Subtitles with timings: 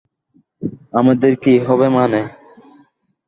[0.93, 2.21] আমাদের কি হবে মানে?